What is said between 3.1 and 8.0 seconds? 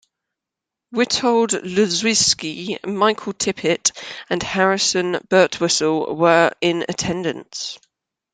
Tippett and Harrison Birtwistle were in attendance.